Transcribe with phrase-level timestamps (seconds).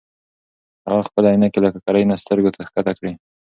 [0.87, 3.11] هغه خپلې عینکې له ککرۍ نه سترګو ته ښکته کړې.